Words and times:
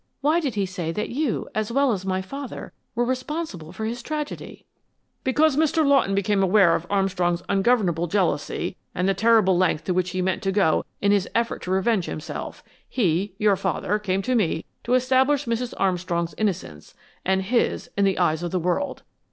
Why 0.21 0.39
did 0.39 0.55
he 0.55 0.65
say 0.65 0.91
that 0.93 1.09
you, 1.09 1.47
as 1.53 1.71
well 1.71 1.91
as 1.91 2.07
my 2.07 2.23
father, 2.23 2.73
were 2.95 3.05
responsible 3.05 3.71
for 3.71 3.85
his 3.85 4.01
tragedy?" 4.01 4.65
"Because 5.23 5.55
when 5.55 5.67
Mr. 5.67 5.85
Lawton 5.85 6.15
became 6.15 6.41
aware 6.41 6.73
of 6.73 6.87
Armstrong's 6.89 7.43
ungovernable 7.47 8.07
jealousy 8.07 8.75
and 8.95 9.07
the 9.07 9.13
terrible 9.13 9.55
length 9.55 9.83
to 9.83 9.93
which 9.93 10.09
he 10.09 10.21
meant 10.23 10.41
to 10.41 10.51
go 10.51 10.83
in 11.01 11.11
his 11.11 11.29
effort 11.35 11.61
to 11.61 11.69
revenge 11.69 12.05
himself, 12.05 12.63
he 12.89 13.35
your 13.37 13.55
father 13.55 13.99
came 13.99 14.23
to 14.23 14.33
me 14.33 14.65
to 14.85 14.95
establish 14.95 15.45
Mrs. 15.45 15.75
Armstrong's 15.77 16.33
innocence, 16.35 16.95
and 17.23 17.43
his, 17.43 17.87
in 17.95 18.03
the 18.03 18.17
eyes 18.17 18.41
of 18.41 18.49
the 18.49 18.57
world. 18.59 19.03